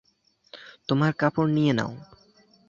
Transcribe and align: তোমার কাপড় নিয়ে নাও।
তোমার 0.87 1.11
কাপড় 1.13 1.49
নিয়ে 1.51 1.73
নাও। 1.73 1.91